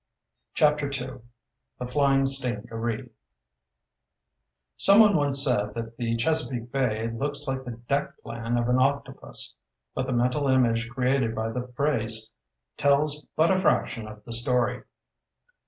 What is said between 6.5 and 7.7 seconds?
Bay "looks like